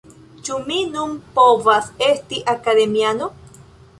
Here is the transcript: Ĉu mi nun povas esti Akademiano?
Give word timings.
Ĉu 0.45 0.55
mi 0.69 0.77
nun 0.93 1.11
povas 1.35 1.91
esti 2.07 2.41
Akademiano? 2.57 3.29